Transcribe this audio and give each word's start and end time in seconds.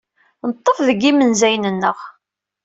Neḍḍef 0.49 0.77
deg 0.87 0.99
yimenzayen-nneɣ. 1.03 1.97